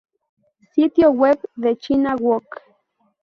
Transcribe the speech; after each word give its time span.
Sitio 0.71 1.11
web 1.11 1.39
de 1.55 1.77
China 1.77 2.15
Wok 2.15 2.47